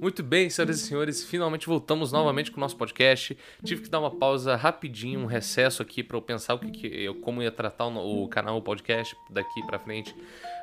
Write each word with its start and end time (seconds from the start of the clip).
Muito 0.00 0.22
bem, 0.22 0.48
senhoras 0.48 0.80
e 0.80 0.86
senhores, 0.86 1.24
finalmente 1.24 1.66
voltamos 1.66 2.12
novamente 2.12 2.52
com 2.52 2.58
o 2.58 2.60
nosso 2.60 2.76
podcast. 2.76 3.36
Tive 3.64 3.82
que 3.82 3.88
dar 3.88 3.98
uma 3.98 4.10
pausa 4.10 4.54
rapidinho, 4.54 5.20
um 5.20 5.26
recesso 5.26 5.82
aqui 5.82 6.04
para 6.04 6.16
eu 6.16 6.22
pensar 6.22 6.54
o 6.54 6.58
que, 6.60 6.70
que 6.70 6.86
eu 6.86 7.16
como 7.16 7.42
ia 7.42 7.50
tratar 7.50 7.86
o, 7.86 8.24
o 8.24 8.28
canal, 8.28 8.56
o 8.56 8.62
podcast 8.62 9.16
daqui 9.28 9.60
para 9.66 9.78
frente. 9.78 10.14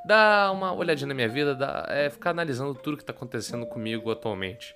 Dar 0.07 0.53
uma 0.53 0.71
olhadinha 0.73 1.07
na 1.07 1.13
minha 1.13 1.27
vida, 1.27 1.53
dar, 1.53 1.85
é, 1.89 2.09
ficar 2.09 2.29
analisando 2.29 2.73
tudo 2.75 2.95
que 2.95 3.03
tá 3.03 3.11
acontecendo 3.11 3.65
comigo 3.65 4.09
atualmente. 4.09 4.73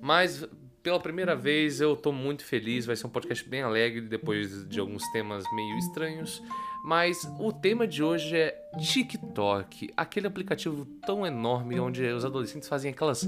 Mas 0.00 0.48
pela 0.82 1.00
primeira 1.00 1.34
vez 1.34 1.80
eu 1.80 1.96
tô 1.96 2.12
muito 2.12 2.44
feliz, 2.44 2.86
vai 2.86 2.96
ser 2.96 3.06
um 3.06 3.10
podcast 3.10 3.48
bem 3.48 3.62
alegre 3.62 4.00
depois 4.02 4.66
de 4.68 4.80
alguns 4.80 5.02
temas 5.12 5.44
meio 5.52 5.78
estranhos. 5.78 6.42
Mas 6.84 7.28
o 7.38 7.52
tema 7.52 7.86
de 7.86 8.02
hoje 8.02 8.36
é 8.36 8.56
TikTok, 8.78 9.92
aquele 9.96 10.26
aplicativo 10.26 10.86
tão 11.04 11.26
enorme 11.26 11.78
onde 11.80 12.04
os 12.06 12.24
adolescentes 12.24 12.68
fazem 12.68 12.90
aquelas 12.90 13.26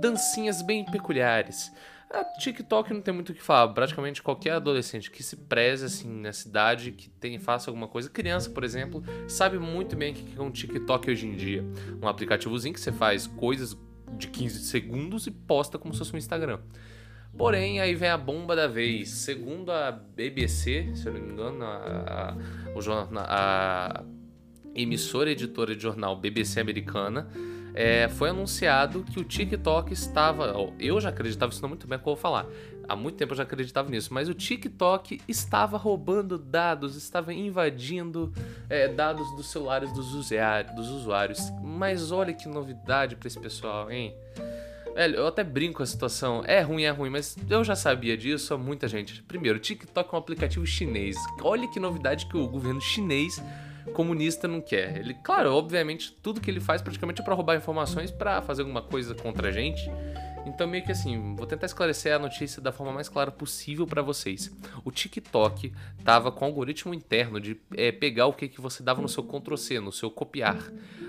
dancinhas 0.00 0.62
bem 0.62 0.84
peculiares. 0.84 1.72
A 2.12 2.22
TikTok 2.24 2.92
não 2.92 3.00
tem 3.00 3.14
muito 3.14 3.30
o 3.30 3.34
que 3.34 3.42
falar. 3.42 3.72
Praticamente 3.72 4.22
qualquer 4.22 4.52
adolescente 4.52 5.10
que 5.10 5.22
se 5.22 5.34
preze 5.34 5.86
assim 5.86 6.20
na 6.20 6.32
cidade, 6.32 6.92
que 6.92 7.08
tem, 7.08 7.38
faça 7.38 7.70
alguma 7.70 7.88
coisa, 7.88 8.10
criança, 8.10 8.50
por 8.50 8.62
exemplo, 8.62 9.02
sabe 9.26 9.58
muito 9.58 9.96
bem 9.96 10.12
o 10.12 10.14
que 10.14 10.38
é 10.38 10.42
um 10.42 10.50
TikTok 10.50 11.10
hoje 11.10 11.26
em 11.26 11.34
dia. 11.34 11.64
Um 12.02 12.06
aplicativozinho 12.06 12.74
que 12.74 12.80
você 12.80 12.92
faz 12.92 13.26
coisas 13.26 13.74
de 14.16 14.28
15 14.28 14.64
segundos 14.64 15.26
e 15.26 15.30
posta 15.30 15.78
como 15.78 15.92
se 15.92 15.98
fosse 15.98 16.14
um 16.14 16.18
Instagram. 16.18 16.60
Porém, 17.36 17.80
aí 17.80 17.94
vem 17.94 18.10
a 18.10 18.18
bomba 18.18 18.54
da 18.54 18.66
vez. 18.66 19.08
Segundo 19.08 19.72
a 19.72 19.90
BBC, 19.90 20.92
se 20.94 21.06
eu 21.06 21.14
não 21.14 21.20
me 21.20 21.32
engano, 21.32 21.64
a, 21.64 22.36
a, 23.20 23.26
a 23.26 24.04
emissora 24.74 25.30
editora 25.30 25.74
de 25.74 25.82
jornal 25.82 26.16
BBC 26.16 26.60
americana, 26.60 27.28
é, 27.74 28.08
foi 28.08 28.28
anunciado 28.28 29.02
que 29.02 29.18
o 29.18 29.24
TikTok 29.24 29.92
estava. 29.92 30.52
Eu 30.78 31.00
já 31.00 31.08
acreditava, 31.08 31.52
isso 31.52 31.62
não 31.62 31.70
muito 31.70 31.86
bem 31.86 31.96
é 31.96 31.98
que 31.98 32.02
eu 32.02 32.14
vou 32.14 32.16
falar. 32.16 32.46
Há 32.92 32.96
muito 32.96 33.16
tempo 33.16 33.32
eu 33.32 33.36
já 33.38 33.44
acreditava 33.44 33.88
nisso, 33.88 34.12
mas 34.12 34.28
o 34.28 34.34
TikTok 34.34 35.22
estava 35.26 35.78
roubando 35.78 36.36
dados, 36.36 36.94
estava 36.94 37.32
invadindo 37.32 38.30
é, 38.68 38.86
dados 38.86 39.34
dos 39.34 39.50
celulares 39.50 39.90
dos 39.94 40.12
usuários, 40.12 40.74
dos 40.76 40.90
usuários. 40.90 41.40
Mas 41.62 42.12
olha 42.12 42.34
que 42.34 42.46
novidade 42.46 43.16
para 43.16 43.28
esse 43.28 43.40
pessoal, 43.40 43.90
hein? 43.90 44.14
Velho, 44.94 45.16
eu 45.16 45.26
até 45.26 45.42
brinco 45.42 45.78
com 45.78 45.82
a 45.82 45.86
situação. 45.86 46.42
É 46.44 46.60
ruim, 46.60 46.82
é 46.82 46.90
ruim, 46.90 47.08
mas 47.08 47.34
eu 47.48 47.64
já 47.64 47.74
sabia 47.74 48.14
disso 48.14 48.52
há 48.52 48.58
muita 48.58 48.86
gente. 48.86 49.22
Primeiro, 49.22 49.56
o 49.56 49.60
TikTok 49.62 50.12
é 50.12 50.14
um 50.14 50.18
aplicativo 50.18 50.66
chinês. 50.66 51.16
Olha 51.40 51.66
que 51.68 51.80
novidade 51.80 52.26
que 52.26 52.36
o 52.36 52.46
governo 52.46 52.82
chinês 52.82 53.42
comunista 53.94 54.46
não 54.46 54.60
quer. 54.60 54.98
Ele, 54.98 55.14
claro, 55.14 55.54
obviamente, 55.54 56.12
tudo 56.22 56.42
que 56.42 56.50
ele 56.50 56.60
faz 56.60 56.82
praticamente 56.82 57.22
é 57.22 57.24
para 57.24 57.34
roubar 57.34 57.56
informações 57.56 58.10
para 58.10 58.42
fazer 58.42 58.60
alguma 58.60 58.82
coisa 58.82 59.14
contra 59.14 59.48
a 59.48 59.50
gente. 59.50 59.90
Então, 60.44 60.66
meio 60.66 60.84
que 60.84 60.90
assim, 60.90 61.34
vou 61.36 61.46
tentar 61.46 61.66
esclarecer 61.66 62.14
a 62.14 62.18
notícia 62.18 62.60
da 62.60 62.72
forma 62.72 62.92
mais 62.92 63.08
clara 63.08 63.30
possível 63.30 63.86
para 63.86 64.02
vocês. 64.02 64.50
O 64.84 64.90
TikTok 64.90 65.72
tava 66.04 66.32
com 66.32 66.44
um 66.44 66.48
algoritmo 66.48 66.92
interno 66.92 67.40
de 67.40 67.60
é, 67.76 67.92
pegar 67.92 68.26
o 68.26 68.32
que, 68.32 68.48
que 68.48 68.60
você 68.60 68.82
dava 68.82 69.00
no 69.00 69.08
seu 69.08 69.22
Ctrl-C, 69.22 69.78
no 69.80 69.92
seu 69.92 70.10
copiar. 70.10 70.58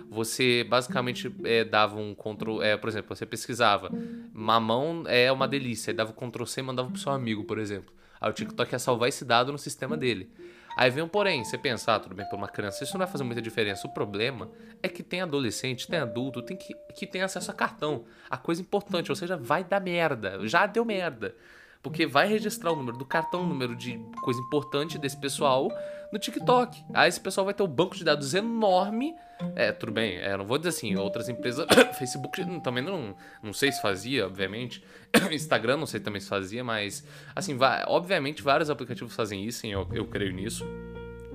Você 0.09 0.63
basicamente 0.63 1.33
é, 1.43 1.63
dava 1.63 1.97
um 1.97 2.13
Ctrl, 2.13 2.61
é, 2.61 2.77
por 2.77 2.89
exemplo, 2.89 3.15
você 3.15 3.25
pesquisava 3.25 3.89
mamão 4.31 5.03
é 5.07 5.31
uma 5.31 5.47
delícia, 5.47 5.91
e 5.91 5.93
dava 5.93 6.11
o 6.11 6.13
Ctrl-C 6.13 6.59
e 6.59 6.63
mandava 6.63 6.89
pro 6.89 6.99
seu 6.99 7.11
amigo, 7.11 7.43
por 7.43 7.57
exemplo. 7.57 7.93
Aí 8.21 8.29
o 8.29 8.33
TikTok 8.33 8.71
ia 8.71 8.79
salvar 8.79 9.09
esse 9.09 9.25
dado 9.25 9.51
no 9.51 9.57
sistema 9.57 9.97
dele. 9.97 10.29
Aí 10.75 10.89
vem 10.89 11.03
um 11.03 11.07
porém, 11.07 11.43
você 11.43 11.57
pensa, 11.57 11.95
ah, 11.95 11.99
tudo 11.99 12.16
bem, 12.16 12.25
para 12.27 12.38
uma 12.38 12.47
criança 12.47 12.83
isso 12.83 12.93
não 12.93 12.99
vai 12.99 13.07
fazer 13.07 13.23
muita 13.23 13.41
diferença. 13.41 13.88
O 13.88 13.93
problema 13.93 14.49
é 14.81 14.89
que 14.89 15.03
tem 15.03 15.21
adolescente, 15.21 15.88
tem 15.88 15.99
adulto, 15.99 16.41
tem 16.41 16.57
que, 16.57 16.73
que 16.95 17.05
tem 17.05 17.21
acesso 17.21 17.52
a 17.52 17.53
cartão. 17.53 18.05
A 18.29 18.38
coisa 18.38 18.61
importante, 18.61 19.11
ou 19.11 19.16
seja, 19.16 19.38
vai 19.38 19.63
dar 19.63 19.79
merda. 19.79 20.39
Já 20.47 20.66
deu 20.66 20.83
merda. 20.83 21.35
Porque 21.83 22.07
vai 22.07 22.27
registrar 22.27 22.71
o 22.71 22.75
número 22.77 22.97
do 22.97 23.05
cartão, 23.05 23.44
o 23.44 23.45
número 23.45 23.75
de 23.75 23.99
coisa 24.23 24.39
importante 24.39 24.97
desse 24.97 25.17
pessoal 25.17 25.69
no 26.13 26.17
TikTok. 26.17 26.81
Aí 26.94 27.09
esse 27.09 27.19
pessoal 27.19 27.44
vai 27.44 27.53
ter 27.53 27.63
um 27.63 27.67
banco 27.67 27.95
de 27.95 28.03
dados 28.03 28.33
enorme. 28.33 29.16
É, 29.55 29.71
tudo 29.71 29.91
bem, 29.91 30.16
é, 30.17 30.38
não 30.38 30.45
vou 30.45 30.57
dizer 30.57 30.69
assim, 30.69 30.95
outras 30.95 31.27
empresas, 31.27 31.66
Facebook 31.99 32.39
também 32.61 32.83
não, 32.83 33.16
não 33.41 33.51
sei 33.51 33.72
se 33.72 33.81
fazia, 33.81 34.25
obviamente. 34.25 34.81
Instagram 35.31 35.75
não 35.75 35.85
sei 35.85 35.99
também 35.99 36.22
se 36.22 36.29
fazia, 36.29 36.63
mas 36.63 37.05
assim, 37.35 37.57
vai, 37.57 37.83
obviamente 37.88 38.41
vários 38.41 38.69
aplicativos 38.69 39.13
fazem 39.13 39.43
isso, 39.43 39.66
eu, 39.66 39.88
eu 39.91 40.05
creio 40.05 40.31
nisso. 40.31 40.66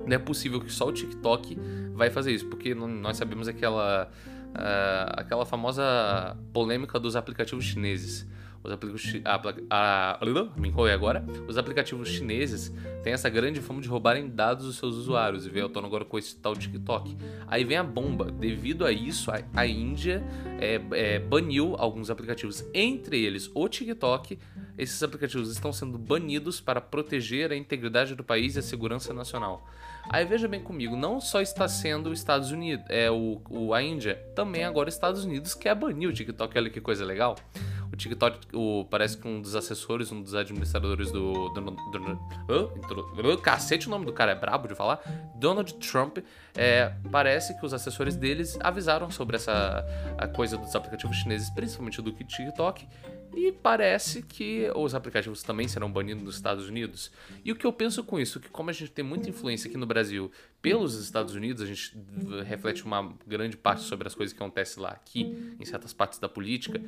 Não 0.05 0.15
é 0.15 0.17
possível 0.17 0.59
que 0.59 0.71
só 0.71 0.87
o 0.87 0.91
TikTok 0.91 1.59
vai 1.93 2.09
fazer 2.09 2.31
isso, 2.31 2.47
porque 2.47 2.73
nós 2.73 3.17
sabemos 3.17 3.47
aquela, 3.47 4.09
uh, 4.55 5.19
aquela 5.19 5.45
famosa 5.45 6.35
polêmica 6.51 6.99
dos 6.99 7.15
aplicativos 7.15 7.65
chineses 7.65 8.25
os 8.63 8.71
aplicativos 8.71 9.21
a, 9.69 10.19
me 10.57 10.67
enrolei 10.67 10.93
agora. 10.93 11.25
Os 11.47 11.57
aplicativos 11.57 12.09
chineses 12.09 12.73
têm 13.03 13.13
essa 13.13 13.29
grande 13.29 13.61
fama 13.61 13.81
de 13.81 13.87
roubarem 13.87 14.29
dados 14.29 14.65
dos 14.65 14.77
seus 14.77 14.95
usuários. 14.95 15.45
E 15.45 15.69
tô 15.69 15.79
agora 15.79 16.03
com 16.03 16.17
esse 16.17 16.35
tal 16.35 16.55
TikTok. 16.55 17.15
Aí 17.47 17.63
vem 17.63 17.77
a 17.77 17.83
bomba. 17.83 18.31
Devido 18.31 18.85
a 18.85 18.91
isso, 18.91 19.31
a, 19.31 19.41
a 19.53 19.65
Índia 19.65 20.23
é, 20.59 20.81
é, 20.91 21.19
baniu 21.19 21.75
alguns 21.77 22.09
aplicativos, 22.09 22.65
entre 22.73 23.23
eles 23.23 23.49
o 23.53 23.67
TikTok. 23.67 24.37
Esses 24.77 25.01
aplicativos 25.03 25.51
estão 25.51 25.71
sendo 25.71 25.97
banidos 25.97 26.59
para 26.59 26.81
proteger 26.81 27.51
a 27.51 27.55
integridade 27.55 28.15
do 28.15 28.23
país 28.23 28.55
e 28.55 28.59
a 28.59 28.61
segurança 28.61 29.13
nacional. 29.13 29.65
Aí 30.09 30.25
veja 30.25 30.47
bem 30.47 30.61
comigo, 30.61 30.95
não 30.95 31.21
só 31.21 31.41
está 31.41 31.67
sendo 31.67 32.09
os 32.09 32.17
Estados 32.17 32.51
Unidos, 32.51 32.83
é 32.89 33.11
o, 33.11 33.41
o 33.49 33.73
a 33.73 33.83
Índia, 33.83 34.15
também 34.33 34.63
agora 34.63 34.89
os 34.89 34.95
Estados 34.95 35.23
Unidos 35.23 35.53
quer 35.53 35.75
banir 35.75 36.09
o 36.09 36.13
TikTok. 36.13 36.57
Olha 36.57 36.69
que 36.69 36.81
coisa 36.81 37.05
legal. 37.05 37.35
O 37.91 37.95
TikTok, 37.95 38.39
o, 38.53 38.85
parece 38.85 39.17
que 39.17 39.27
um 39.27 39.41
dos 39.41 39.55
assessores, 39.55 40.11
um 40.11 40.21
dos 40.21 40.35
administradores 40.35 41.11
do. 41.11 41.49
do, 41.49 41.61
do, 41.61 43.23
do, 43.23 43.37
cacete, 43.39 43.87
o 43.87 43.89
nome 43.89 44.05
do 44.05 44.13
cara 44.13 44.31
é 44.31 44.35
brabo 44.35 44.67
de 44.67 44.75
falar. 44.75 45.01
Donald 45.35 45.73
Trump. 45.75 46.19
É, 46.55 46.93
parece 47.11 47.57
que 47.57 47.65
os 47.65 47.73
assessores 47.73 48.15
deles 48.15 48.57
avisaram 48.61 49.09
sobre 49.09 49.37
essa 49.37 49.85
a 50.17 50.27
coisa 50.27 50.57
dos 50.57 50.75
aplicativos 50.75 51.17
chineses, 51.17 51.49
principalmente 51.49 52.01
do 52.01 52.11
TikTok, 52.11 52.87
e 53.35 53.51
parece 53.51 54.23
que 54.23 54.69
os 54.75 54.95
aplicativos 54.95 55.43
também 55.43 55.67
serão 55.67 55.91
banidos 55.91 56.23
nos 56.23 56.35
Estados 56.35 56.67
Unidos. 56.67 57.11
E 57.43 57.51
o 57.51 57.55
que 57.55 57.65
eu 57.65 57.71
penso 57.71 58.03
com 58.03 58.19
isso, 58.19 58.39
que 58.39 58.49
como 58.49 58.69
a 58.69 58.73
gente 58.73 58.91
tem 58.91 59.05
muita 59.05 59.29
influência 59.29 59.67
aqui 59.67 59.77
no 59.77 59.85
Brasil 59.85 60.31
pelos 60.61 60.95
Estados 60.95 61.35
Unidos, 61.35 61.61
a 61.61 61.65
gente 61.65 61.95
reflete 62.45 62.83
uma 62.83 63.13
grande 63.25 63.55
parte 63.55 63.83
sobre 63.83 64.07
as 64.07 64.15
coisas 64.15 64.33
que 64.33 64.41
acontecem 64.41 64.81
lá 64.81 64.89
aqui, 64.89 65.55
em 65.59 65.65
certas 65.65 65.93
partes 65.93 66.19
da 66.19 66.27
política. 66.27 66.81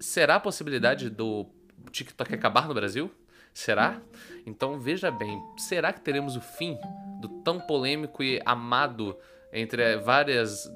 Será 0.00 0.36
a 0.36 0.40
possibilidade 0.40 1.10
do 1.10 1.46
TikTok 1.90 2.34
acabar 2.34 2.66
no 2.66 2.74
Brasil? 2.74 3.10
Será? 3.52 4.00
Então 4.46 4.80
veja 4.80 5.10
bem, 5.10 5.40
será 5.58 5.92
que 5.92 6.00
teremos 6.00 6.36
o 6.36 6.40
fim 6.40 6.78
do 7.20 7.28
tão 7.42 7.60
polêmico 7.60 8.22
e 8.22 8.40
amado 8.46 9.16
entre 9.52 9.98
várias 9.98 10.66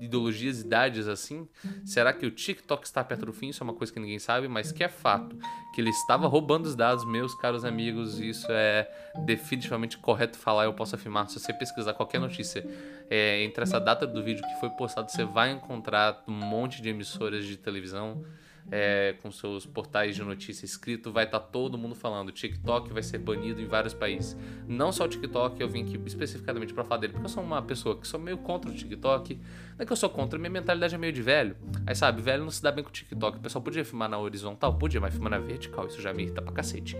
ideologias, 0.00 0.60
idades 0.60 1.08
assim? 1.08 1.48
Será 1.84 2.12
que 2.12 2.26
o 2.26 2.30
TikTok 2.30 2.84
está 2.84 3.02
perto 3.02 3.26
do 3.26 3.32
fim? 3.32 3.48
Isso 3.48 3.62
é 3.62 3.64
uma 3.64 3.74
coisa 3.74 3.92
que 3.92 4.00
ninguém 4.00 4.18
sabe, 4.18 4.48
mas 4.48 4.72
que 4.72 4.84
é 4.84 4.88
fato. 4.88 5.36
Que 5.74 5.80
ele 5.80 5.90
estava 5.90 6.26
roubando 6.26 6.66
os 6.66 6.74
dados, 6.74 7.04
meus 7.04 7.34
caros 7.34 7.64
amigos. 7.64 8.18
Isso 8.18 8.46
é 8.50 8.90
definitivamente 9.24 9.98
correto 9.98 10.38
falar, 10.38 10.64
eu 10.64 10.74
posso 10.74 10.94
afirmar. 10.94 11.28
Se 11.28 11.38
você 11.38 11.52
pesquisar 11.52 11.94
qualquer 11.94 12.20
notícia 12.20 12.66
é, 13.10 13.42
entre 13.42 13.62
essa 13.62 13.80
data 13.80 14.06
do 14.06 14.22
vídeo 14.22 14.42
que 14.42 14.60
foi 14.60 14.70
postado, 14.70 15.10
você 15.10 15.24
vai 15.24 15.50
encontrar 15.52 16.22
um 16.26 16.32
monte 16.32 16.82
de 16.82 16.88
emissoras 16.88 17.44
de 17.44 17.56
televisão 17.56 18.24
é, 18.70 19.14
com 19.22 19.30
seus 19.30 19.64
portais 19.64 20.16
de 20.16 20.22
notícia 20.22 20.64
escrito, 20.64 21.12
vai 21.12 21.24
estar 21.24 21.40
tá 21.40 21.46
todo 21.46 21.78
mundo 21.78 21.94
falando. 21.94 22.32
TikTok 22.32 22.92
vai 22.92 23.02
ser 23.02 23.18
banido 23.18 23.60
em 23.60 23.66
vários 23.66 23.94
países. 23.94 24.36
Não 24.66 24.90
só 24.90 25.04
o 25.04 25.08
TikTok, 25.08 25.60
eu 25.60 25.68
vim 25.68 25.82
aqui 25.82 26.00
especificamente 26.06 26.74
para 26.74 26.84
falar 26.84 27.00
dele, 27.00 27.12
porque 27.12 27.26
eu 27.26 27.30
sou 27.30 27.42
uma 27.42 27.62
pessoa 27.62 27.96
que 27.96 28.06
sou 28.06 28.18
meio 28.18 28.38
contra 28.38 28.70
o 28.70 28.74
TikTok. 28.74 29.34
Não 29.34 29.42
é 29.78 29.86
que 29.86 29.92
eu 29.92 29.96
sou 29.96 30.10
contra, 30.10 30.38
minha 30.38 30.50
mentalidade 30.50 30.94
é 30.94 30.98
meio 30.98 31.12
de 31.12 31.22
velho. 31.22 31.56
Aí 31.86 31.94
sabe, 31.94 32.20
velho 32.22 32.42
não 32.42 32.50
se 32.50 32.62
dá 32.62 32.72
bem 32.72 32.82
com 32.82 32.90
o 32.90 32.92
TikTok. 32.92 33.38
O 33.38 33.40
pessoal 33.40 33.62
podia 33.62 33.84
filmar 33.84 34.08
na 34.08 34.18
horizontal? 34.18 34.74
Podia, 34.74 35.00
mas 35.00 35.14
filmar 35.14 35.30
na 35.30 35.38
vertical, 35.38 35.86
isso 35.86 36.00
já 36.00 36.12
me 36.12 36.24
irrita 36.24 36.42
pra 36.42 36.52
cacete. 36.52 36.96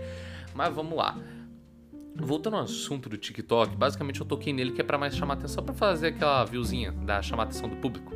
Mas 0.53 0.73
vamos 0.73 0.97
lá. 0.97 1.17
Voltando 2.19 2.55
ao 2.55 2.63
assunto 2.63 3.07
do 3.07 3.15
TikTok, 3.15 3.75
basicamente 3.75 4.19
eu 4.19 4.25
toquei 4.25 4.51
nele 4.51 4.71
que 4.71 4.81
é 4.81 4.83
para 4.83 4.97
mais 4.97 5.15
chamar 5.15 5.35
atenção, 5.35 5.63
para 5.63 5.75
fazer 5.75 6.07
aquela 6.07 6.43
viewzinha 6.45 6.91
da 6.91 7.21
chamar 7.21 7.43
atenção 7.43 7.69
do 7.69 7.75
público. 7.75 8.11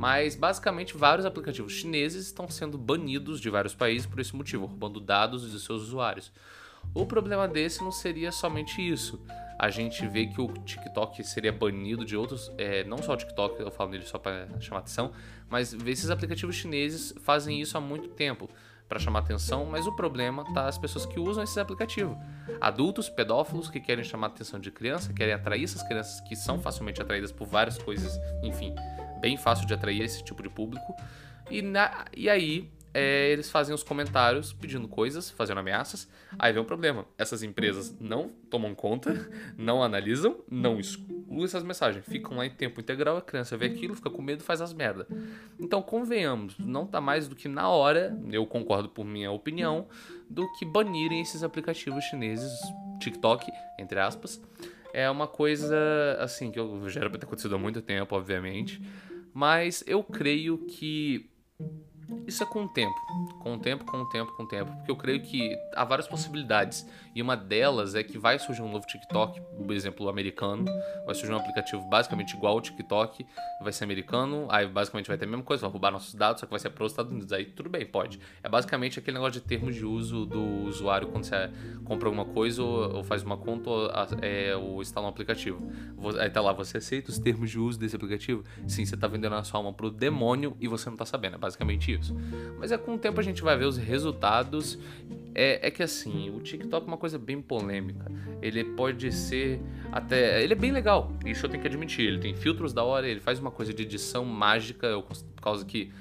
Mas 0.00 0.34
basicamente 0.34 0.96
vários 0.96 1.26
aplicativos 1.26 1.74
chineses 1.74 2.24
estão 2.24 2.48
sendo 2.48 2.78
banidos 2.78 3.38
de 3.38 3.50
vários 3.50 3.74
países 3.74 4.06
por 4.06 4.18
esse 4.18 4.34
motivo, 4.34 4.64
roubando 4.64 4.98
dados 4.98 5.52
dos 5.52 5.62
seus 5.62 5.82
usuários. 5.82 6.32
O 6.94 7.04
problema 7.04 7.46
desse 7.46 7.84
não 7.84 7.92
seria 7.92 8.32
somente 8.32 8.80
isso. 8.80 9.22
A 9.58 9.68
gente 9.68 10.06
vê 10.08 10.26
que 10.26 10.40
o 10.40 10.48
TikTok 10.64 11.22
seria 11.22 11.52
banido 11.52 12.02
de 12.02 12.16
outros, 12.16 12.50
é, 12.56 12.82
não 12.84 12.96
só 12.96 13.12
o 13.12 13.16
TikTok, 13.18 13.60
eu 13.60 13.70
falo 13.70 13.90
nele 13.90 14.06
só 14.06 14.18
para 14.18 14.48
chamar 14.58 14.80
atenção, 14.80 15.12
mas 15.50 15.74
esses 15.74 16.08
aplicativos 16.08 16.56
chineses 16.56 17.12
fazem 17.20 17.60
isso 17.60 17.76
há 17.76 17.80
muito 17.80 18.08
tempo 18.08 18.48
para 18.88 18.98
chamar 18.98 19.18
atenção, 19.18 19.66
mas 19.66 19.86
o 19.86 19.94
problema 19.94 20.50
tá 20.54 20.66
as 20.66 20.78
pessoas 20.78 21.04
que 21.04 21.20
usam 21.20 21.44
esse 21.44 21.60
aplicativo. 21.60 22.18
Adultos, 22.58 23.10
pedófilos 23.10 23.68
que 23.68 23.78
querem 23.78 24.02
chamar 24.02 24.28
atenção 24.28 24.58
de 24.58 24.70
criança, 24.70 25.12
querem 25.12 25.34
atrair 25.34 25.64
essas 25.64 25.82
crianças 25.82 26.22
que 26.22 26.34
são 26.34 26.58
facilmente 26.58 27.02
atraídas 27.02 27.30
por 27.30 27.46
várias 27.46 27.76
coisas, 27.76 28.18
enfim, 28.42 28.74
bem 29.20 29.36
fácil 29.36 29.66
de 29.66 29.74
atrair 29.74 30.02
esse 30.02 30.24
tipo 30.24 30.42
de 30.42 30.48
público. 30.48 30.94
E, 31.50 31.62
na, 31.62 32.06
e 32.16 32.28
aí 32.28 32.70
é, 32.92 33.30
eles 33.30 33.48
fazem 33.50 33.74
os 33.74 33.82
comentários 33.82 34.52
pedindo 34.52 34.88
coisas, 34.88 35.30
fazendo 35.30 35.58
ameaças. 35.58 36.08
Aí 36.38 36.52
vem 36.52 36.62
um 36.62 36.66
problema. 36.66 37.06
Essas 37.16 37.42
empresas 37.42 37.96
não 38.00 38.28
tomam 38.50 38.74
conta, 38.74 39.30
não 39.56 39.82
analisam, 39.82 40.38
não 40.50 40.78
excluem 40.80 41.44
essas 41.44 41.62
mensagens. 41.62 42.04
Ficam 42.04 42.36
lá 42.36 42.46
em 42.46 42.50
tempo 42.50 42.80
integral, 42.80 43.16
a 43.16 43.22
criança 43.22 43.56
vê 43.56 43.66
aquilo, 43.66 43.94
fica 43.94 44.10
com 44.10 44.20
medo 44.20 44.42
faz 44.42 44.60
as 44.60 44.72
merda. 44.72 45.06
Então, 45.58 45.80
convenhamos, 45.80 46.58
não 46.58 46.86
tá 46.86 47.00
mais 47.00 47.28
do 47.28 47.36
que 47.36 47.48
na 47.48 47.68
hora, 47.68 48.18
eu 48.30 48.44
concordo 48.46 48.88
por 48.88 49.04
minha 49.04 49.30
opinião, 49.30 49.86
do 50.28 50.50
que 50.54 50.64
banirem 50.64 51.20
esses 51.20 51.42
aplicativos 51.44 52.04
chineses, 52.04 52.52
TikTok, 52.98 53.50
entre 53.78 54.00
aspas. 54.00 54.42
É 54.92 55.08
uma 55.08 55.28
coisa, 55.28 55.76
assim, 56.18 56.50
que 56.50 56.58
já 56.88 57.00
era 57.00 57.10
pra 57.10 57.18
ter 57.18 57.26
acontecido 57.26 57.54
há 57.54 57.58
muito 57.58 57.80
tempo, 57.80 58.16
obviamente. 58.16 58.82
Mas 59.32 59.84
eu 59.86 60.02
creio 60.02 60.58
que 60.66 61.30
isso 62.26 62.42
é 62.42 62.46
com 62.46 62.64
o 62.64 62.68
tempo. 62.68 62.94
Com 63.40 63.54
o 63.54 63.58
tempo, 63.58 63.84
com 63.84 63.98
o 63.98 64.08
tempo, 64.08 64.32
com 64.32 64.42
o 64.42 64.46
tempo. 64.46 64.70
Porque 64.76 64.90
eu 64.90 64.96
creio 64.96 65.20
que 65.20 65.56
há 65.74 65.84
várias 65.84 66.06
possibilidades. 66.06 66.86
E 67.14 67.20
uma 67.20 67.36
delas 67.36 67.94
é 67.94 68.02
que 68.02 68.18
vai 68.18 68.38
surgir 68.38 68.62
um 68.62 68.70
novo 68.70 68.86
TikTok, 68.86 69.40
por 69.40 69.74
exemplo, 69.74 70.08
americano. 70.08 70.64
Vai 71.04 71.14
surgir 71.14 71.32
um 71.32 71.38
aplicativo 71.38 71.82
basicamente 71.88 72.36
igual 72.36 72.54
ao 72.54 72.60
TikTok. 72.60 73.26
Vai 73.60 73.72
ser 73.72 73.84
americano. 73.84 74.46
Aí 74.48 74.66
basicamente 74.66 75.08
vai 75.08 75.18
ter 75.18 75.24
a 75.24 75.28
mesma 75.28 75.42
coisa, 75.42 75.62
vai 75.62 75.70
roubar 75.70 75.90
nossos 75.90 76.14
dados, 76.14 76.40
só 76.40 76.46
que 76.46 76.50
vai 76.50 76.60
ser 76.60 76.70
para 76.70 76.84
os 76.84 76.92
Estados 76.92 77.10
Unidos. 77.10 77.32
Aí 77.32 77.44
tudo 77.44 77.68
bem, 77.68 77.84
pode. 77.84 78.20
É 78.42 78.48
basicamente 78.48 78.98
aquele 78.98 79.16
negócio 79.16 79.40
de 79.40 79.46
termos 79.46 79.74
de 79.74 79.84
uso 79.84 80.24
do 80.24 80.40
usuário 80.68 81.08
quando 81.08 81.24
você 81.24 81.50
compra 81.84 82.08
alguma 82.08 82.24
coisa 82.24 82.62
ou, 82.62 83.02
faz 83.04 83.22
uma 83.22 83.36
conta 83.36 83.70
ou, 83.70 83.90
é, 84.22 84.54
ou 84.56 84.80
instala 84.80 85.06
um 85.06 85.10
aplicativo. 85.10 85.60
Aí 86.18 86.30
tá 86.30 86.40
lá, 86.40 86.52
você 86.52 86.78
aceita 86.78 87.10
os 87.10 87.18
termos 87.18 87.50
de 87.50 87.58
uso 87.58 87.78
desse 87.78 87.96
aplicativo? 87.96 88.44
Sim, 88.66 88.84
você 88.84 88.96
tá 88.96 89.06
vendendo 89.06 89.34
a 89.34 89.42
sua 89.42 89.58
alma 89.58 89.72
pro 89.72 89.90
demônio 89.90 90.56
e 90.60 90.68
você 90.68 90.88
não 90.88 90.96
tá 90.96 91.04
sabendo. 91.04 91.34
É 91.34 91.38
basicamente 91.38 91.92
isso. 91.92 91.99
Mas 92.58 92.72
é 92.72 92.78
com 92.78 92.94
o 92.94 92.98
tempo 92.98 93.20
a 93.20 93.22
gente 93.22 93.42
vai 93.42 93.56
ver 93.56 93.64
os 93.64 93.76
resultados. 93.76 94.78
É, 95.34 95.68
é 95.68 95.70
que 95.70 95.82
assim, 95.82 96.30
o 96.30 96.40
TikTok 96.40 96.84
é 96.84 96.88
uma 96.88 96.96
coisa 96.96 97.18
bem 97.18 97.40
polêmica. 97.40 98.10
Ele 98.42 98.64
pode 98.64 99.12
ser 99.12 99.60
até. 99.92 100.42
Ele 100.42 100.52
é 100.52 100.56
bem 100.56 100.72
legal, 100.72 101.12
isso 101.24 101.46
eu 101.46 101.50
tenho 101.50 101.62
que 101.62 101.68
admitir. 101.68 102.06
Ele 102.06 102.18
tem 102.18 102.34
filtros 102.34 102.72
da 102.72 102.82
hora, 102.82 103.08
ele 103.08 103.20
faz 103.20 103.38
uma 103.38 103.50
coisa 103.50 103.72
de 103.72 103.82
edição 103.82 104.24
mágica, 104.24 104.86
eu, 104.86 105.02
por 105.02 105.42
causa 105.42 105.64
que, 105.64 105.92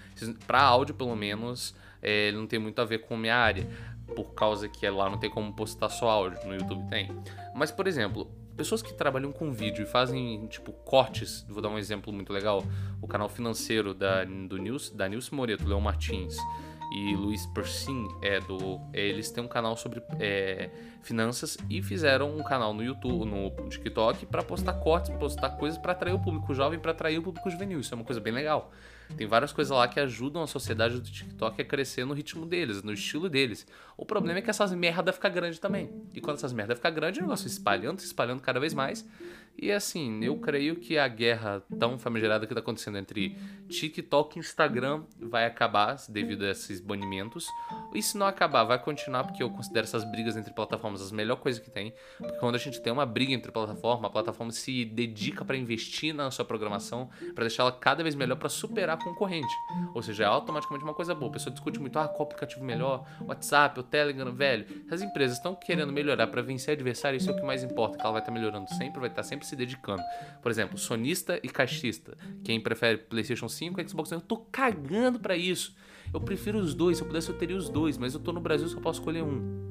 pra 0.47 0.61
áudio 0.61 0.95
pelo 0.95 1.15
menos, 1.15 1.75
é, 2.01 2.27
ele 2.27 2.37
não 2.37 2.47
tem 2.47 2.59
muito 2.59 2.79
a 2.79 2.85
ver 2.85 2.99
com 2.99 3.15
minha 3.17 3.35
área. 3.35 3.67
Por 4.15 4.33
causa 4.33 4.67
que 4.67 4.89
lá 4.89 5.07
não 5.09 5.19
tem 5.19 5.29
como 5.29 5.53
postar 5.53 5.89
só 5.89 6.09
áudio, 6.09 6.39
no 6.47 6.55
YouTube 6.55 6.89
tem. 6.89 7.11
Mas, 7.53 7.71
por 7.71 7.85
exemplo, 7.85 8.29
pessoas 8.59 8.81
que 8.81 8.93
trabalham 8.93 9.31
com 9.31 9.53
vídeo 9.53 9.83
e 9.83 9.85
fazem, 9.85 10.45
tipo, 10.47 10.73
cortes, 10.73 11.45
vou 11.47 11.61
dar 11.61 11.69
um 11.69 11.77
exemplo 11.77 12.11
muito 12.11 12.33
legal, 12.33 12.61
o 13.01 13.07
canal 13.07 13.29
financeiro 13.29 13.93
da, 13.93 14.25
do 14.25 14.57
News, 14.57 14.89
da 14.89 15.07
Nilce 15.07 15.33
Moreto, 15.33 15.65
Leão 15.65 15.79
Martins 15.79 16.35
e 16.91 17.15
Luiz 17.15 17.45
Persin, 17.47 18.07
é 18.21 18.39
do, 18.39 18.79
eles 18.93 19.29
têm 19.29 19.43
um 19.43 19.47
canal 19.47 19.77
sobre 19.77 20.01
é, 20.19 20.69
finanças 21.03 21.57
e 21.69 21.81
fizeram 21.81 22.35
um 22.35 22.43
canal 22.43 22.73
no 22.73 22.83
YouTube, 22.83 23.25
no 23.25 23.51
TikTok, 23.69 24.25
para 24.25 24.43
postar 24.43 24.73
cortes, 24.73 25.11
postar 25.17 25.51
coisas 25.51 25.77
para 25.77 25.91
atrair 25.91 26.13
o 26.13 26.19
público 26.19 26.53
jovem, 26.53 26.79
para 26.79 26.91
atrair 26.91 27.19
o 27.19 27.21
público 27.21 27.49
juvenil. 27.49 27.79
Isso 27.79 27.93
é 27.93 27.95
uma 27.95 28.03
coisa 28.03 28.19
bem 28.19 28.33
legal. 28.33 28.71
Tem 29.17 29.25
várias 29.25 29.51
coisas 29.51 29.75
lá 29.75 29.87
que 29.87 29.99
ajudam 29.99 30.41
a 30.41 30.47
sociedade 30.47 30.95
do 30.95 31.01
TikTok 31.01 31.61
a 31.61 31.65
crescer 31.65 32.05
no 32.05 32.13
ritmo 32.13 32.45
deles, 32.45 32.83
no 32.83 32.93
estilo 32.93 33.27
deles. 33.27 33.65
O 33.97 34.05
problema 34.05 34.39
é 34.39 34.41
que 34.41 34.49
essas 34.49 34.71
merda 34.71 35.11
ficam 35.11 35.31
grandes 35.31 35.59
também. 35.59 35.89
E 36.13 36.21
quando 36.21 36.37
essas 36.37 36.53
merda 36.53 36.75
ficam 36.75 36.93
grandes, 36.93 37.19
o 37.19 37.23
negócio 37.23 37.49
se 37.49 37.55
espalhando, 37.55 37.99
se 37.99 38.05
espalhando 38.05 38.41
cada 38.41 38.59
vez 38.59 38.73
mais. 38.73 39.05
E 39.61 39.73
assim, 39.73 40.23
eu 40.23 40.37
creio 40.37 40.77
que 40.77 40.97
a 40.97 41.07
guerra 41.07 41.61
tão 41.77 41.99
famigerada 41.99 42.47
que 42.47 42.53
está 42.53 42.61
acontecendo 42.61 42.97
entre 42.97 43.37
TikTok 43.67 44.37
e 44.37 44.39
Instagram 44.39 45.03
vai 45.19 45.45
acabar 45.45 45.97
devido 46.07 46.45
a 46.45 46.51
esses 46.51 46.79
banimentos. 46.79 47.45
E 47.93 48.01
se 48.01 48.17
não 48.17 48.25
acabar, 48.25 48.63
vai 48.63 48.79
continuar, 48.79 49.25
porque 49.25 49.43
eu 49.43 49.49
considero 49.49 49.83
essas 49.83 50.05
brigas 50.05 50.37
entre 50.37 50.53
plataformas 50.53 51.01
as 51.01 51.11
melhor 51.11 51.35
coisa 51.35 51.59
que 51.59 51.69
tem. 51.69 51.93
Porque 52.17 52.37
quando 52.37 52.55
a 52.55 52.57
gente 52.57 52.81
tem 52.81 52.93
uma 52.93 53.05
briga 53.05 53.33
entre 53.33 53.51
plataforma, 53.51 54.07
a 54.07 54.09
plataforma 54.09 54.51
se 54.53 54.85
dedica 54.85 55.43
para 55.43 55.57
investir 55.57 56.15
na 56.15 56.31
sua 56.31 56.45
programação, 56.45 57.09
para 57.35 57.43
deixar 57.43 57.63
ela 57.63 57.71
cada 57.73 58.01
vez 58.01 58.15
melhor 58.15 58.37
para 58.37 58.47
superar 58.47 58.97
a 58.97 59.03
concorrente. 59.03 59.53
Ou 59.93 60.01
seja, 60.01 60.23
é 60.23 60.27
automaticamente 60.27 60.85
uma 60.85 60.93
coisa 60.93 61.13
boa. 61.13 61.29
A 61.29 61.33
pessoa 61.33 61.51
discute 61.51 61.79
muito, 61.79 61.99
ah, 61.99 62.07
qual 62.07 62.23
aplicativo 62.23 62.63
melhor? 62.63 63.05
WhatsApp, 63.27 63.77
o 63.77 63.83
Telegram, 63.83 64.31
velho. 64.31 64.65
As 64.89 65.01
empresas 65.01 65.35
estão 65.35 65.53
querendo 65.53 65.91
melhorar 65.91 66.27
para 66.27 66.41
vencer 66.41 66.75
adversário, 66.75 67.17
isso 67.17 67.29
é 67.29 67.33
o 67.33 67.35
que 67.35 67.43
mais 67.43 67.61
importa, 67.61 67.97
que 67.97 68.03
ela 68.03 68.13
vai 68.13 68.21
estar 68.21 68.31
tá 68.31 68.37
melhorando 68.37 68.73
sempre, 68.73 69.01
vai 69.01 69.09
estar 69.09 69.21
tá 69.21 69.27
sempre 69.27 69.48
se 69.49 69.55
dedicando. 69.55 70.01
Por 70.41 70.51
exemplo, 70.51 70.77
sonista 70.77 71.39
e 71.43 71.49
caixista. 71.49 72.17
Quem 72.43 72.59
prefere 72.59 72.97
PlayStation 72.97 73.49
5 73.49 73.81
e 73.81 73.87
Xbox 73.87 74.11
One, 74.11 74.21
eu 74.21 74.27
tô 74.27 74.37
cagando 74.37 75.19
para 75.19 75.35
isso. 75.35 75.75
Eu 76.13 76.19
prefiro 76.19 76.57
os 76.57 76.73
dois, 76.73 76.97
se 76.97 77.03
eu 77.03 77.07
pudesse 77.07 77.29
eu 77.29 77.37
teria 77.37 77.55
os 77.55 77.69
dois, 77.69 77.97
mas 77.97 78.13
eu 78.13 78.19
tô 78.19 78.31
no 78.31 78.41
Brasil 78.41 78.67
só 78.67 78.79
posso 78.79 78.99
escolher 78.99 79.23
um. 79.23 79.69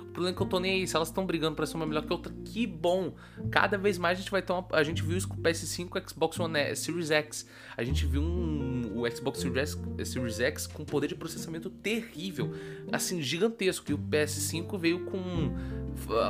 O 0.00 0.12
problema 0.16 0.34
é 0.34 0.36
que 0.36 0.42
eu 0.42 0.46
tô 0.46 0.58
nem 0.58 0.72
aí. 0.72 0.86
Se 0.86 0.96
elas 0.96 1.08
estão 1.08 1.26
brigando 1.26 1.54
pra 1.54 1.66
ser 1.66 1.76
uma 1.76 1.84
melhor 1.84 2.02
que 2.06 2.10
outra, 2.10 2.32
que 2.46 2.66
bom. 2.66 3.14
Cada 3.50 3.76
vez 3.76 3.98
mais 3.98 4.16
a 4.16 4.22
gente 4.22 4.30
vai 4.30 4.40
ter 4.40 4.50
uma. 4.50 4.66
A 4.72 4.82
gente 4.82 5.02
viu 5.02 5.14
isso 5.14 5.28
com 5.28 5.34
o 5.34 5.42
PS5 5.42 5.90
e 5.94 5.98
o 5.98 6.08
Xbox 6.08 6.40
One 6.40 6.58
X, 6.58 6.78
Series 6.78 7.10
X. 7.10 7.46
A 7.76 7.84
gente 7.84 8.06
viu 8.06 8.22
um, 8.22 8.92
o 8.94 9.10
Xbox 9.10 9.40
Series 9.40 9.76
Series 10.06 10.40
X 10.40 10.66
com 10.66 10.86
poder 10.86 11.08
de 11.08 11.14
processamento 11.14 11.68
terrível. 11.68 12.50
Assim, 12.90 13.20
gigantesco. 13.20 13.90
E 13.90 13.94
o 13.94 13.98
PS5 13.98 14.78
veio 14.78 15.04
com. 15.04 15.54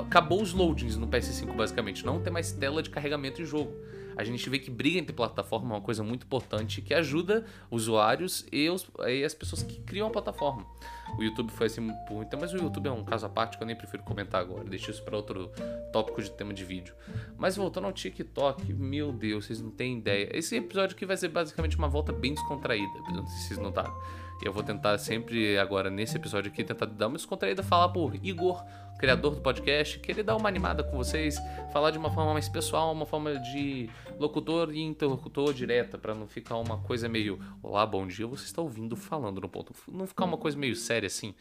Acabou 0.00 0.42
os 0.42 0.52
loadings 0.52 0.96
no 0.96 1.06
PS5, 1.06 1.54
basicamente. 1.54 2.04
Não 2.04 2.20
tem 2.20 2.32
mais 2.32 2.52
tela 2.52 2.82
de 2.82 2.90
carregamento 2.90 3.36
de 3.36 3.44
jogo 3.44 3.72
a 4.16 4.24
gente 4.24 4.48
vê 4.48 4.58
que 4.58 4.70
briga 4.70 4.98
entre 4.98 5.12
plataforma 5.12 5.74
é 5.74 5.76
uma 5.76 5.80
coisa 5.82 6.02
muito 6.02 6.24
importante 6.24 6.80
que 6.80 6.94
ajuda 6.94 7.44
usuários 7.70 8.46
e, 8.50 8.68
os, 8.70 8.88
e 9.06 9.22
as 9.22 9.34
pessoas 9.34 9.62
que 9.62 9.78
criam 9.80 10.08
a 10.08 10.10
plataforma. 10.10 10.64
O 11.18 11.22
YouTube 11.22 11.50
foi 11.50 11.66
assim 11.66 11.86
por 12.06 12.16
muito 12.16 12.36
mas 12.38 12.52
o 12.52 12.56
YouTube 12.56 12.86
é 12.88 12.92
um 12.92 13.04
caso 13.04 13.26
à 13.26 13.28
parte 13.28 13.56
que 13.56 13.62
eu 13.62 13.66
nem 13.66 13.76
prefiro 13.76 14.02
comentar 14.02 14.40
agora. 14.40 14.64
Deixa 14.64 14.90
isso 14.90 15.02
para 15.02 15.16
outro 15.16 15.50
tópico 15.92 16.20
de 16.22 16.30
tema 16.30 16.52
de 16.52 16.64
vídeo. 16.64 16.94
Mas 17.36 17.56
voltando 17.56 17.86
ao 17.86 17.92
TikTok, 17.92 18.72
meu 18.72 19.12
Deus, 19.12 19.46
vocês 19.46 19.60
não 19.60 19.70
têm 19.70 19.98
ideia. 19.98 20.28
Esse 20.32 20.56
episódio 20.56 20.96
aqui 20.96 21.06
vai 21.06 21.16
ser 21.16 21.28
basicamente 21.28 21.76
uma 21.76 21.88
volta 21.88 22.12
bem 22.12 22.34
descontraída, 22.34 22.92
não 23.12 23.26
sei 23.26 23.38
se 23.38 23.48
vocês 23.48 23.58
notaram. 23.58 23.94
Eu 24.42 24.52
vou 24.52 24.62
tentar 24.62 24.98
sempre, 24.98 25.58
agora 25.58 25.88
nesse 25.88 26.16
episódio 26.16 26.50
aqui, 26.50 26.62
tentar 26.62 26.86
dar 26.86 27.06
uma 27.06 27.16
descontraída, 27.16 27.62
falar 27.62 27.88
por 27.88 28.14
Igor, 28.22 28.62
criador 28.98 29.34
do 29.34 29.40
podcast, 29.40 29.98
querer 29.98 30.22
dar 30.22 30.36
uma 30.36 30.48
animada 30.48 30.82
com 30.82 30.96
vocês, 30.96 31.38
falar 31.72 31.90
de 31.90 31.98
uma 31.98 32.10
forma 32.10 32.32
mais 32.32 32.48
pessoal, 32.48 32.92
uma 32.92 33.06
forma 33.06 33.38
de 33.38 33.88
locutor 34.18 34.72
e 34.72 34.80
interlocutor 34.80 35.52
direta, 35.52 35.98
para 35.98 36.14
não 36.14 36.26
ficar 36.26 36.56
uma 36.56 36.78
coisa 36.78 37.08
meio, 37.08 37.38
olá, 37.62 37.84
bom 37.86 38.06
dia, 38.06 38.26
você 38.26 38.44
está 38.44 38.62
ouvindo 38.62 38.96
falando 38.96 39.40
no 39.40 39.48
ponto, 39.48 39.72
não 39.88 40.06
ficar 40.06 40.24
uma 40.24 40.38
coisa 40.38 40.56
meio 40.56 40.74
séria 40.74 40.95
assim. 41.04 41.34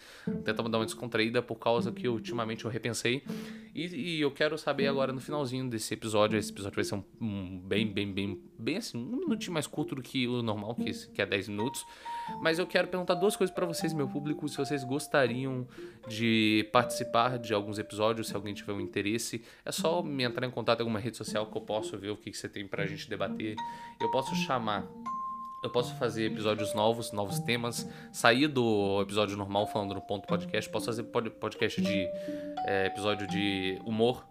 Tentar 0.43 0.63
dar 0.63 0.77
uma 0.77 0.85
descontraída 0.85 1.41
por 1.41 1.55
causa 1.55 1.91
que 1.91 2.07
ultimamente 2.07 2.65
eu 2.65 2.71
repensei 2.71 3.23
e, 3.75 3.85
e, 3.87 4.21
eu 4.21 4.31
quero 4.31 4.57
saber 4.57 4.87
agora 4.87 5.11
no 5.11 5.19
finalzinho 5.19 5.69
desse 5.69 5.93
episódio, 5.93 6.39
esse 6.39 6.49
episódio 6.49 6.75
vai 6.75 6.83
ser 6.85 6.95
um, 6.95 7.03
um 7.19 7.59
bem, 7.59 7.85
bem, 7.85 8.09
bem, 8.09 8.41
bem 8.57 8.77
assim, 8.77 8.97
um 8.97 9.17
minutinho 9.17 9.53
mais 9.53 9.67
curto 9.67 9.95
do 9.95 10.01
que 10.01 10.25
o 10.27 10.41
normal, 10.41 10.75
que, 10.75 10.91
que 11.09 11.21
é 11.21 11.25
10 11.25 11.49
minutos. 11.49 11.85
Mas 12.41 12.57
eu 12.57 12.65
quero 12.65 12.87
perguntar 12.87 13.15
duas 13.15 13.35
coisas 13.35 13.53
para 13.53 13.65
vocês, 13.65 13.91
meu 13.91 14.07
público, 14.07 14.47
se 14.47 14.55
vocês 14.55 14.83
gostariam 14.85 15.67
de 16.07 16.69
participar 16.71 17.37
de 17.37 17.53
alguns 17.53 17.77
episódios, 17.77 18.29
se 18.29 18.35
alguém 18.35 18.53
tiver 18.53 18.71
um 18.71 18.79
interesse, 18.79 19.43
é 19.65 19.71
só 19.73 20.01
me 20.01 20.23
entrar 20.23 20.47
em 20.47 20.51
contato 20.51 20.79
em 20.79 20.83
alguma 20.83 20.99
rede 20.99 21.17
social 21.17 21.45
que 21.45 21.57
eu 21.57 21.61
posso 21.61 21.97
ver 21.97 22.11
o 22.11 22.17
que, 22.17 22.31
que 22.31 22.37
você 22.37 22.47
tem 22.47 22.65
pra 22.65 22.85
gente 22.85 23.09
debater. 23.09 23.57
Eu 23.99 24.09
posso 24.09 24.33
chamar 24.35 24.87
eu 25.65 25.69
posso 25.69 25.95
fazer 25.95 26.25
episódios 26.25 26.73
novos, 26.73 27.11
novos 27.11 27.39
temas, 27.39 27.89
sair 28.11 28.47
do 28.47 29.01
episódio 29.01 29.35
normal 29.35 29.65
falando 29.65 29.95
no 29.95 30.01
ponto 30.01 30.27
podcast, 30.27 30.69
posso 30.69 30.85
fazer 30.85 31.03
podcast 31.03 31.81
de 31.81 32.07
é, 32.67 32.85
episódio 32.85 33.27
de 33.27 33.79
humor, 33.83 34.25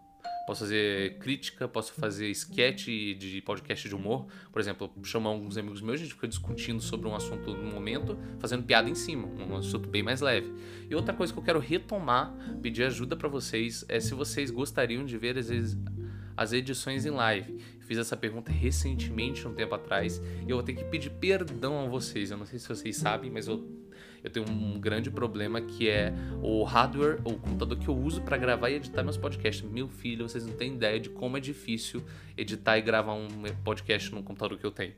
posso 0.47 0.61
fazer 0.61 1.19
crítica, 1.19 1.67
posso 1.67 1.93
fazer 1.95 2.29
sketch 2.31 2.87
de 2.87 3.43
podcast 3.45 3.89
de 3.89 3.95
humor. 3.95 4.27
Por 4.53 4.61
exemplo, 4.61 4.93
chamar 5.03 5.31
alguns 5.31 5.57
amigos 5.57 5.81
meus, 5.81 6.01
a 6.01 6.05
gente 6.05 6.15
fica 6.15 6.29
discutindo 6.29 6.81
sobre 6.81 7.09
um 7.09 7.17
assunto 7.17 7.53
no 7.53 7.73
momento, 7.73 8.17
fazendo 8.39 8.63
piada 8.63 8.89
em 8.89 8.95
cima, 8.95 9.27
um 9.27 9.57
assunto 9.57 9.89
bem 9.89 10.03
mais 10.03 10.21
leve. 10.21 10.53
E 10.89 10.95
outra 10.95 11.13
coisa 11.13 11.33
que 11.33 11.39
eu 11.39 11.43
quero 11.43 11.59
retomar, 11.59 12.33
pedir 12.63 12.85
ajuda 12.85 13.17
para 13.17 13.29
vocês, 13.29 13.85
é 13.89 13.99
se 13.99 14.15
vocês 14.15 14.51
gostariam 14.51 15.05
de 15.05 15.19
ver 15.19 15.37
as 16.37 16.53
edições 16.53 17.05
em 17.05 17.11
live. 17.11 17.59
Fiz 17.85 17.99
essa 17.99 18.17
pergunta 18.17 18.51
recentemente, 18.51 19.47
um 19.47 19.55
tempo 19.55 19.75
atrás, 19.75 20.21
e 20.47 20.51
eu 20.51 20.57
vou 20.57 20.63
ter 20.63 20.75
que 20.75 20.85
pedir 20.85 21.11
perdão 21.11 21.85
a 21.85 21.89
vocês. 21.89 22.31
Eu 22.31 22.37
não 22.37 22.47
sei 22.47 22.59
se 22.59 22.69
vocês 22.69 22.97
sabem, 22.97 23.31
mas 23.31 23.47
eu 23.47 23.85
eu 24.25 24.31
tenho 24.31 24.49
um 24.49 24.81
grande 24.81 25.11
problema 25.11 25.61
que 25.61 25.87
é 25.87 26.11
o 26.43 26.65
hardware, 26.65 27.21
o 27.25 27.35
computador 27.35 27.79
que 27.79 27.87
eu 27.87 27.95
uso 27.95 28.23
para 28.23 28.39
gravar 28.39 28.71
e 28.71 28.77
editar 28.77 29.03
meus 29.03 29.19
podcasts. 29.19 29.63
Meu 29.63 29.87
filho, 29.87 30.27
vocês 30.27 30.47
não 30.47 30.55
têm 30.55 30.73
ideia 30.73 30.99
de 30.99 31.11
como 31.11 31.37
é 31.37 31.41
difícil 31.41 32.03
editar 32.35 32.79
e 32.79 32.81
gravar 32.81 33.13
um 33.13 33.29
podcast 33.63 34.15
no 34.15 34.23
computador 34.23 34.57
que 34.57 34.65
eu 34.65 34.71
tenho. 34.71 34.95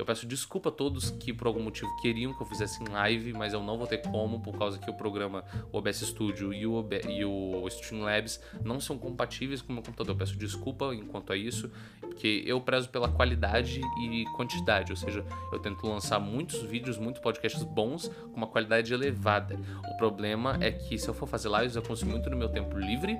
Eu 0.00 0.06
peço 0.06 0.26
desculpa 0.26 0.70
a 0.70 0.72
todos 0.72 1.10
que 1.10 1.30
por 1.30 1.46
algum 1.46 1.62
motivo 1.62 1.94
queriam 2.00 2.32
que 2.32 2.40
eu 2.42 2.46
fizesse 2.46 2.82
em 2.82 2.88
live, 2.88 3.34
mas 3.34 3.52
eu 3.52 3.62
não 3.62 3.76
vou 3.76 3.86
ter 3.86 3.98
como, 3.98 4.40
por 4.40 4.56
causa 4.56 4.78
que 4.78 4.88
o 4.88 4.94
programa 4.94 5.44
OBS 5.70 5.98
Studio 5.98 6.54
e 6.54 6.66
o, 6.66 6.72
OB, 6.72 7.02
e 7.06 7.22
o 7.22 7.68
Streamlabs 7.68 8.40
não 8.64 8.80
são 8.80 8.96
compatíveis 8.96 9.60
com 9.60 9.72
o 9.72 9.74
meu 9.74 9.82
computador. 9.82 10.14
Eu 10.14 10.18
peço 10.18 10.38
desculpa 10.38 10.94
enquanto 10.94 11.34
a 11.34 11.36
isso, 11.36 11.70
porque 12.00 12.42
eu 12.46 12.58
prezo 12.62 12.88
pela 12.88 13.10
qualidade 13.10 13.82
e 14.00 14.24
quantidade, 14.36 14.90
ou 14.90 14.96
seja, 14.96 15.22
eu 15.52 15.58
tento 15.58 15.86
lançar 15.86 16.18
muitos 16.18 16.62
vídeos, 16.62 16.96
muitos 16.96 17.20
podcasts 17.20 17.62
bons 17.62 18.08
com 18.08 18.36
uma 18.38 18.46
qualidade 18.46 18.94
elevada. 18.94 19.60
O 19.86 19.98
problema 19.98 20.56
é 20.62 20.72
que 20.72 20.98
se 20.98 21.08
eu 21.08 21.12
for 21.12 21.26
fazer 21.26 21.50
lives, 21.50 21.76
eu 21.76 21.82
consumo 21.82 22.12
muito 22.12 22.30
no 22.30 22.38
meu 22.38 22.48
tempo 22.48 22.78
livre 22.78 23.18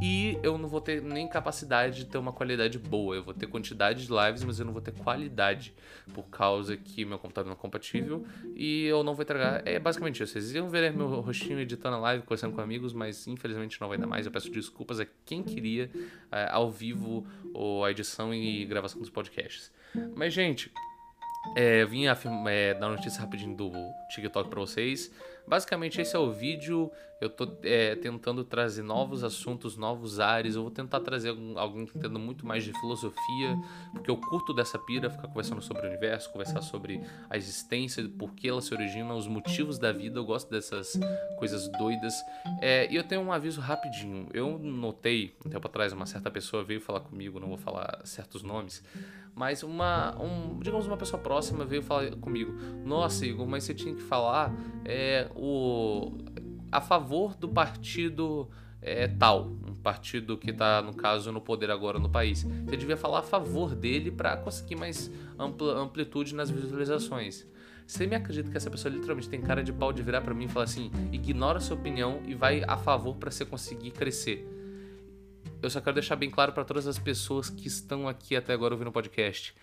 e 0.00 0.38
eu 0.44 0.56
não 0.56 0.68
vou 0.68 0.80
ter 0.80 1.02
nem 1.02 1.26
capacidade 1.26 1.96
de 1.96 2.04
ter 2.04 2.18
uma 2.18 2.32
qualidade 2.32 2.78
boa. 2.78 3.16
Eu 3.16 3.24
vou 3.24 3.34
ter 3.34 3.48
quantidade 3.48 4.06
de 4.06 4.12
lives, 4.12 4.44
mas 4.44 4.60
eu 4.60 4.64
não 4.64 4.72
vou 4.72 4.80
ter 4.80 4.92
qualidade, 4.92 5.74
causa 6.22 6.76
que 6.76 7.04
meu 7.04 7.18
computador 7.18 7.48
não 7.48 7.56
é 7.56 7.60
compatível 7.60 8.24
e 8.54 8.84
eu 8.84 9.02
não 9.02 9.14
vou 9.14 9.22
entregar. 9.22 9.66
É 9.66 9.78
basicamente 9.78 10.22
isso. 10.22 10.32
Vocês 10.32 10.52
iam 10.52 10.68
ver 10.68 10.92
meu 10.92 11.20
rostinho 11.20 11.58
editando 11.60 11.96
a 11.96 12.00
live, 12.00 12.24
conversando 12.24 12.54
com 12.54 12.60
amigos, 12.60 12.92
mas 12.92 13.26
infelizmente 13.26 13.80
não 13.80 13.88
vai 13.88 13.98
dar 13.98 14.06
mais. 14.06 14.26
Eu 14.26 14.32
peço 14.32 14.50
desculpas 14.50 15.00
a 15.00 15.06
quem 15.24 15.42
queria 15.42 15.90
é, 16.30 16.48
ao 16.50 16.70
vivo 16.70 17.26
ou 17.54 17.84
a 17.84 17.90
edição 17.90 18.34
e 18.34 18.64
gravação 18.64 19.00
dos 19.00 19.10
podcasts. 19.10 19.72
Mas, 20.14 20.32
gente, 20.32 20.72
é, 21.56 21.84
vim 21.84 22.04
é, 22.06 22.74
dar 22.74 22.88
notícia 22.88 23.20
rapidinho 23.20 23.56
do 23.56 23.72
TikTok 24.14 24.48
para 24.48 24.60
vocês. 24.60 25.12
Basicamente, 25.46 26.00
esse 26.00 26.14
é 26.14 26.18
o 26.18 26.30
vídeo. 26.30 26.90
Eu 27.20 27.28
tô 27.28 27.46
é, 27.62 27.94
tentando 27.96 28.42
trazer 28.44 28.82
novos 28.82 29.22
assuntos, 29.22 29.76
novos 29.76 30.18
ares. 30.20 30.54
Eu 30.54 30.62
vou 30.62 30.70
tentar 30.70 31.00
trazer 31.00 31.30
algum, 31.30 31.58
alguém 31.58 31.84
que 31.84 31.98
entenda 31.98 32.18
muito 32.18 32.46
mais 32.46 32.64
de 32.64 32.72
filosofia, 32.80 33.58
porque 33.92 34.10
eu 34.10 34.16
curto 34.16 34.54
dessa 34.54 34.78
pira, 34.78 35.10
ficar 35.10 35.28
conversando 35.28 35.60
sobre 35.60 35.86
o 35.86 35.88
universo, 35.88 36.30
conversar 36.32 36.62
sobre 36.62 37.00
a 37.28 37.36
existência, 37.36 38.08
por 38.08 38.34
que 38.34 38.48
ela 38.48 38.62
se 38.62 38.72
origina, 38.72 39.14
os 39.14 39.26
motivos 39.26 39.78
da 39.78 39.92
vida. 39.92 40.18
Eu 40.18 40.24
gosto 40.24 40.50
dessas 40.50 40.98
coisas 41.38 41.68
doidas. 41.72 42.14
É, 42.62 42.90
e 42.90 42.96
eu 42.96 43.04
tenho 43.04 43.20
um 43.20 43.32
aviso 43.32 43.60
rapidinho. 43.60 44.28
Eu 44.32 44.58
notei, 44.58 45.34
um 45.44 45.50
tempo 45.50 45.66
atrás, 45.66 45.92
uma 45.92 46.06
certa 46.06 46.30
pessoa 46.30 46.64
veio 46.64 46.80
falar 46.80 47.00
comigo, 47.00 47.38
não 47.38 47.48
vou 47.48 47.58
falar 47.58 48.00
certos 48.04 48.42
nomes, 48.42 48.82
mas 49.34 49.62
uma, 49.62 50.20
um, 50.20 50.58
digamos, 50.60 50.86
uma 50.86 50.96
pessoa 50.96 51.20
próxima 51.20 51.64
veio 51.64 51.82
falar 51.82 52.10
comigo: 52.16 52.52
Nossa, 52.84 53.24
Igor, 53.24 53.46
mas 53.46 53.64
você 53.64 53.74
tinha 53.74 53.94
que 53.94 54.02
falar 54.02 54.54
é, 54.84 55.30
o, 55.34 56.12
a 56.70 56.80
favor 56.80 57.34
do 57.34 57.48
partido 57.48 58.48
é, 58.82 59.08
tal, 59.08 59.46
um 59.68 59.74
partido 59.74 60.36
que 60.38 60.50
está, 60.50 60.82
no 60.82 60.94
caso, 60.94 61.30
no 61.32 61.40
poder 61.40 61.70
agora 61.70 61.98
no 61.98 62.08
país. 62.08 62.42
Você 62.42 62.76
devia 62.76 62.96
falar 62.96 63.20
a 63.20 63.22
favor 63.22 63.74
dele 63.74 64.10
para 64.10 64.36
conseguir 64.36 64.76
mais 64.76 65.10
ampla, 65.38 65.78
amplitude 65.78 66.34
nas 66.34 66.50
visualizações. 66.50 67.46
Você 67.86 68.06
me 68.06 68.14
acredita 68.14 68.48
que 68.48 68.56
essa 68.56 68.70
pessoa 68.70 68.94
literalmente 68.94 69.28
tem 69.28 69.40
cara 69.40 69.64
de 69.64 69.72
pau 69.72 69.92
de 69.92 70.00
virar 70.02 70.20
para 70.20 70.32
mim 70.32 70.44
e 70.44 70.48
falar 70.48 70.64
assim: 70.64 70.90
ignora 71.12 71.58
a 71.58 71.60
sua 71.60 71.76
opinião 71.76 72.20
e 72.26 72.34
vai 72.34 72.62
a 72.66 72.76
favor 72.76 73.16
para 73.16 73.30
você 73.30 73.44
conseguir 73.44 73.90
crescer. 73.90 74.46
Eu 75.62 75.68
só 75.68 75.80
quero 75.80 75.94
deixar 75.94 76.16
bem 76.16 76.30
claro 76.30 76.52
para 76.52 76.64
todas 76.64 76.86
as 76.86 76.98
pessoas 76.98 77.50
que 77.50 77.68
estão 77.68 78.08
aqui 78.08 78.34
até 78.34 78.52
agora 78.52 78.72
ouvindo 78.72 78.88
o 78.88 78.92
podcast. 78.92 79.54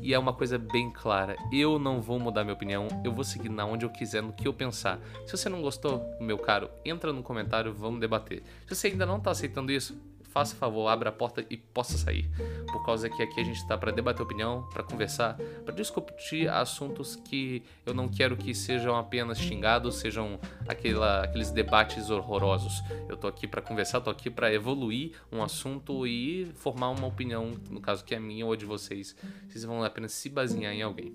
E 0.00 0.12
é 0.12 0.18
uma 0.18 0.32
coisa 0.32 0.58
bem 0.58 0.90
clara: 0.90 1.36
eu 1.52 1.78
não 1.78 2.00
vou 2.00 2.18
mudar 2.18 2.42
minha 2.42 2.54
opinião, 2.54 2.88
eu 3.04 3.12
vou 3.12 3.24
seguir 3.24 3.48
na 3.48 3.64
onde 3.64 3.84
eu 3.84 3.90
quiser, 3.90 4.22
no 4.22 4.32
que 4.32 4.48
eu 4.48 4.52
pensar. 4.52 4.98
Se 5.26 5.36
você 5.36 5.48
não 5.48 5.62
gostou, 5.62 6.02
meu 6.20 6.38
caro, 6.38 6.68
entra 6.84 7.12
no 7.12 7.22
comentário, 7.22 7.72
vamos 7.72 8.00
debater. 8.00 8.42
Se 8.66 8.74
você 8.74 8.88
ainda 8.88 9.06
não 9.06 9.18
está 9.18 9.30
aceitando 9.30 9.70
isso, 9.70 9.96
faça 10.34 10.56
favor, 10.56 10.88
abra 10.88 11.10
a 11.10 11.12
porta 11.12 11.46
e 11.48 11.56
possa 11.56 11.96
sair. 11.96 12.28
Por 12.66 12.84
causa 12.84 13.08
que 13.08 13.22
aqui 13.22 13.40
a 13.40 13.44
gente 13.44 13.58
está 13.58 13.78
para 13.78 13.92
debater 13.92 14.20
opinião, 14.20 14.68
para 14.72 14.82
conversar, 14.82 15.38
para 15.64 15.72
discutir 15.72 16.48
assuntos 16.48 17.14
que 17.14 17.62
eu 17.86 17.94
não 17.94 18.08
quero 18.08 18.36
que 18.36 18.52
sejam 18.52 18.96
apenas 18.96 19.38
xingados, 19.38 19.94
sejam 19.94 20.40
aquela, 20.66 21.22
aqueles 21.22 21.52
debates 21.52 22.10
horrorosos. 22.10 22.82
Eu 23.08 23.16
tô 23.16 23.28
aqui 23.28 23.46
para 23.46 23.62
conversar, 23.62 24.00
tô 24.00 24.10
aqui 24.10 24.28
para 24.28 24.52
evoluir 24.52 25.12
um 25.30 25.40
assunto 25.40 26.04
e 26.04 26.50
formar 26.56 26.90
uma 26.90 27.06
opinião, 27.06 27.52
no 27.70 27.80
caso 27.80 28.04
que 28.04 28.12
é 28.12 28.18
minha 28.18 28.44
ou 28.44 28.56
de 28.56 28.66
vocês. 28.66 29.14
Vocês 29.48 29.64
vão 29.64 29.84
apenas 29.84 30.12
se 30.12 30.28
basear 30.28 30.74
em 30.74 30.82
alguém. 30.82 31.14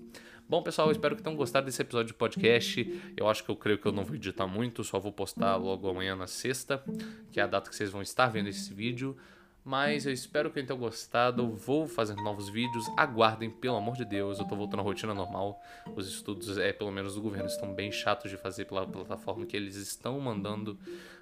Bom, 0.50 0.64
pessoal, 0.64 0.88
eu 0.88 0.92
espero 0.92 1.14
que 1.14 1.22
tenham 1.22 1.36
gostado 1.36 1.66
desse 1.66 1.80
episódio 1.80 2.08
de 2.08 2.14
podcast. 2.14 3.12
Eu 3.16 3.28
acho 3.28 3.44
que 3.44 3.50
eu 3.52 3.54
creio 3.54 3.78
que 3.78 3.86
eu 3.86 3.92
não 3.92 4.04
vou 4.04 4.16
editar 4.16 4.48
muito, 4.48 4.82
só 4.82 4.98
vou 4.98 5.12
postar 5.12 5.54
logo 5.54 5.88
amanhã 5.88 6.16
na 6.16 6.26
sexta, 6.26 6.82
que 7.30 7.38
é 7.38 7.44
a 7.44 7.46
data 7.46 7.70
que 7.70 7.76
vocês 7.76 7.88
vão 7.88 8.02
estar 8.02 8.26
vendo 8.26 8.48
esse 8.48 8.74
vídeo. 8.74 9.16
Mas 9.64 10.06
eu 10.06 10.12
espero 10.12 10.50
que 10.50 10.60
tenham 10.60 10.76
gostado. 10.76 11.48
Vou 11.50 11.86
fazer 11.86 12.16
novos 12.16 12.48
vídeos. 12.48 12.84
Aguardem, 12.96 13.48
pelo 13.48 13.76
amor 13.76 13.94
de 13.94 14.04
Deus. 14.04 14.40
Eu 14.40 14.44
tô 14.44 14.56
voltando 14.56 14.80
à 14.80 14.82
rotina 14.82 15.14
normal. 15.14 15.62
Os 15.94 16.08
estudos, 16.08 16.58
é, 16.58 16.72
pelo 16.72 16.90
menos 16.90 17.14
do 17.14 17.22
governo, 17.22 17.46
estão 17.46 17.72
bem 17.72 17.92
chatos 17.92 18.28
de 18.28 18.36
fazer 18.36 18.64
pela 18.64 18.84
plataforma 18.84 19.46
que 19.46 19.56
eles 19.56 19.76
estão 19.76 20.18
mandando. 20.18 20.76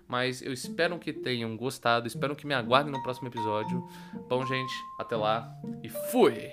Mas 0.06 0.40
eu 0.40 0.54
espero 0.54 0.98
que 0.98 1.12
tenham 1.12 1.54
gostado. 1.54 2.06
Espero 2.06 2.34
que 2.34 2.46
me 2.46 2.54
aguardem 2.54 2.90
no 2.90 3.02
próximo 3.02 3.28
episódio. 3.28 3.86
Bom, 4.26 4.46
gente, 4.46 4.72
até 4.98 5.16
lá 5.16 5.54
e 5.82 5.90
fui! 5.90 6.50